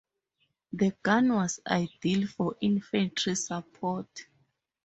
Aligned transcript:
The 0.73 0.95
gun 1.03 1.31
was 1.31 1.59
ideal 1.67 2.25
for 2.25 2.57
infantry 2.59 3.35
support. 3.35 4.09